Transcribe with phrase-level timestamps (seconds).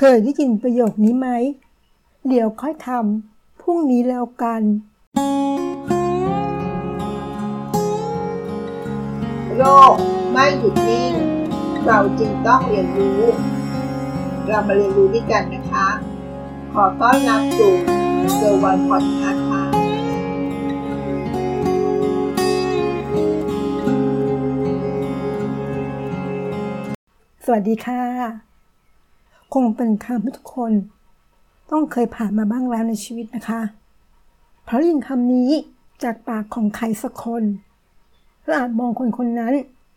[0.00, 1.28] เคยได้ยินประโยคนี้ไหม
[2.28, 4.62] เดี๋ยวค่อยทำพรุ่งนี้แล้วกัน
[9.56, 9.62] โล
[9.92, 9.94] ก
[10.32, 11.12] ไม่หยุดนิ่ง
[11.86, 13.22] เราจึงต้องเรียนรู้
[14.48, 15.88] เรามาเรียนรู้ด้วยกันนะคะ
[16.72, 17.74] ขอต้อนรับสู่
[18.36, 19.64] เซอร์วันพอดคาส์ค่ะ
[27.44, 28.45] สวัสดีค่ะ
[29.54, 30.72] คงเป็นคำที่ทุกคน
[31.70, 33.60] ต้องเคยผ่านมาบ้างแล้วในชีวิตนะคะ
[34.64, 35.50] เพราะยินคำนี้
[36.02, 37.44] จากปากของใครสักคน
[38.44, 39.54] เราอาจมองคนคนนั้น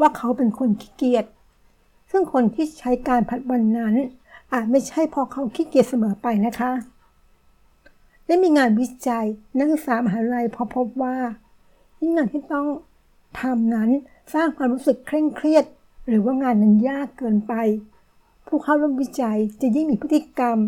[0.00, 1.24] ว่าเขาเป็นคนขี้เกียจ
[2.10, 3.94] ซึ่งคนที่ใช้การผัดวันนั้น
[4.52, 6.72] อาจไม่ใช่เพราะเขาขี้เกียจเสมอไปนะคะ
[8.26, 9.26] ได้มีงานวิจัย
[9.58, 11.16] นักศึกษามหาลัยพอพบว่า
[12.00, 12.68] ยิ่งงานที่ต้อง
[13.40, 13.90] ทำนั้น
[14.34, 15.64] สร้างความรู้สึกเคร่งเครียด
[16.08, 17.54] หรือว่างานนั้นยากเกินไป
[18.52, 20.58] ผู้เข้าร่วมวิจัยจะยิ่งมีพฤติกรรม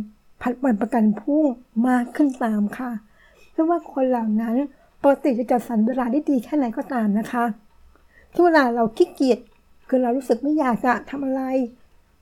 [0.42, 1.44] ผัดวันประกันพรุ่ง
[1.88, 2.90] มากขึ้นตามค่ะ
[3.52, 4.56] ไม่ว่าคนเหล่านั้น
[5.02, 7.44] ปกติจะจัดสรรเวลาได้ดีแค่ไหนก็ตามนะคะ
[8.32, 9.38] ที่เวลาเราขี้เกียจ
[9.88, 11.42] คือเรารู้สึกไม่อยากจะทำอะไร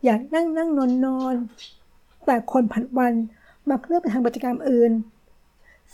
[0.05, 1.35] อยากนั่งนั่งนอนนอน
[2.27, 3.15] แต่คนผัดวัน
[3.71, 4.93] มักเลือกไปทางกิจกรรมอื่น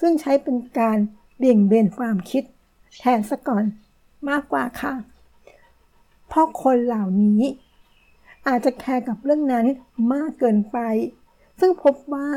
[0.00, 0.98] ซึ่งใช้เป็นการ
[1.36, 2.42] เบี่ยงเบนความคิด
[3.00, 3.64] แทนซะก่อน
[4.28, 4.92] มากกว่าค่ะ
[6.28, 7.42] เพราะคนเหล่านี้
[8.48, 9.66] อาจจะแคร์กับเรื่องนั้น
[10.12, 10.78] มากเกินไป
[11.60, 12.28] ซึ่งพบว่า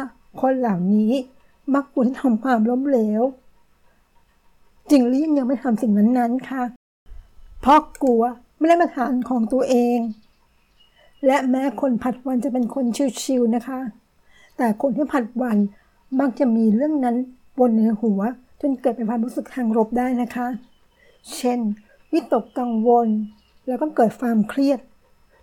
[0.41, 1.11] คนเหล่านี้
[1.73, 3.23] มักควรทำความล้มเหลว
[4.89, 6.63] จริงหรือยังไม่ทำสิ่งนั้นๆค่ะ
[7.61, 8.23] เพราะกลัว
[8.57, 9.97] ไม่ได้มาทานของตัวเอง
[11.25, 12.85] และแม้คนผัดวันจะเป็นคน
[13.21, 13.79] ชิวๆนะคะ
[14.57, 15.57] แต่คนที่ผัดวัน
[16.19, 17.15] มักจะมีเรื่องนั้น
[17.59, 18.21] วนในหัว
[18.61, 20.47] จนเกิดเป็นความรู้สึกทางลบได้นะคะ
[21.35, 21.59] เช่น
[22.11, 23.07] วิตกกังวล
[23.67, 24.79] แล้วก็เกิดความเครียด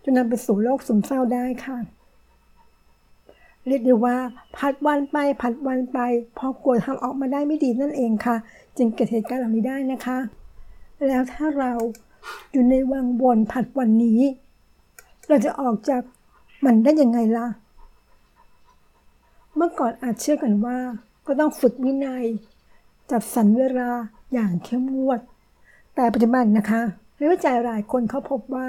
[0.09, 1.79] จนนำไปสู่โรคซึมเศร้าได้ค่ะ
[3.67, 4.17] เรียกได้ว่า
[4.57, 5.99] ผัดวันไปผัดวันไป
[6.39, 8.37] พอกลัวทำออกมาได้ไม่ดีนั่นเองค่ะ
[8.77, 10.19] จึงเกิดเหตุการณ์เหล่านี้ได้นะคะ
[11.07, 11.73] แล้วถ้าเรา
[12.53, 14.21] อยู่ในวังวนผัดวันนี้
[15.29, 16.03] เราจะออกจาก
[16.65, 17.47] มันได้ยังไงล่ะ
[19.57, 20.79] เมื่อก่อนอาจเชื่อกันว่า
[21.27, 22.25] ก็ต้องฝึกวินัย
[23.11, 23.91] จัดสรรเวลา
[24.33, 25.21] อย่างเข้มงวด
[25.95, 26.83] แต่ปัจจุบันนะคะ
[27.19, 28.69] นักวิจัยหลายคนเขาพบว่า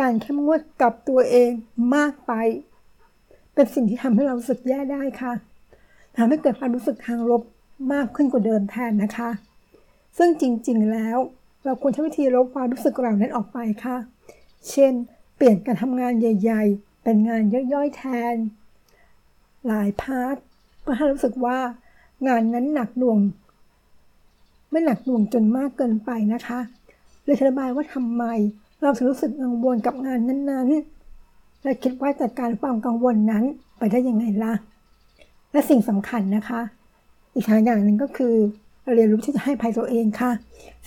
[0.00, 1.50] การเข้มงวดกับตัวเอง
[1.94, 2.32] มากไป
[3.54, 5.32] เป็นสิ่งที่ทำให้เราสึกแย่ได้ค่ะ
[6.16, 7.42] ทำให้เกิดความรู้สึกทางลบ
[7.92, 9.30] มากขึ้นกว่าเดิมแทนนะคะ
[10.18, 11.18] ซึ่งจริงๆแล้ว
[11.64, 13.96] เราควรใช้วิธีลบความรู้สึกเหล่านั้นออกไปค่ะ
[14.70, 14.92] เช่น
[15.36, 18.02] เปลี่ยนการทำงานใหญ่ ๆ เป็นงานย่อยๆแท
[18.34, 18.36] น
[19.66, 20.36] หลายพาร์ท
[20.80, 21.58] เพื่อให้รู้สึกว่า
[22.26, 23.18] งานนั้นหนักหน่วง
[24.70, 26.60] ไม่หนักหน่วงจนมากเกินไปนะคะ
[27.24, 28.24] เลยอธิบายว่าทำไม
[28.82, 33.44] เราถึงรู้สึกกังวลกับงานนั้นๆ และคิดว่าจัดการความกังวลนั้น
[33.78, 34.54] ไปได้ยังไงล่ะ
[35.52, 36.60] และสิ่งสำคัญนะคะ
[37.34, 38.34] อีกทางอย่างหนึ่งก็คือ
[38.94, 40.30] เรียนรู้ที่จะให้ภัยตัวเองค่ะ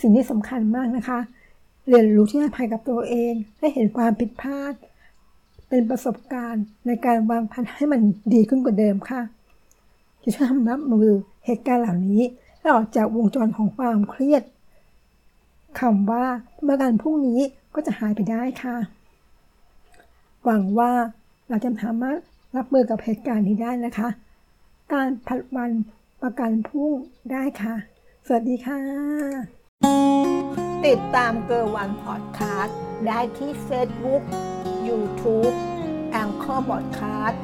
[0.00, 1.18] สิ่งที่สำคัญมากนะคะ
[1.88, 4.74] เรียนรู้ที่ให้ภัยกับตัวเองให้เห็นความผิดพลาด
[5.68, 8.00] เป็นประสบการณ์ในการวางแผนให้มัน
[8.34, 9.22] ดีขึ้นกว่าเดิมค่ะ
[10.22, 11.08] จะช่วยทำรับมือ
[11.46, 12.22] เหตุการณ์เหล่านี้
[12.60, 14.42] และออกจากวงจรของความเครียด
[15.80, 16.24] คำว่า
[16.62, 17.40] เมื่อการพรุ่งนี้
[17.74, 18.76] ก็จะหายไปได้ค่ะ
[20.44, 20.92] หวังว่า
[21.48, 22.18] เราจะสามารถ
[22.56, 24.08] รับมือกับเหตุการณ์นี้ได้นะคะ
[24.92, 25.70] การผัดวัน
[26.22, 26.92] ประกันพรุ่ง
[27.32, 27.74] ได้ค่ะ
[28.26, 28.80] สวัสดีค่ะ
[30.86, 34.22] ติดตามเกอร์วันพอดคาสต์ได้ที่ Facebook
[34.88, 35.54] YouTube
[36.10, 37.40] แองเกอร์บอดคาสต์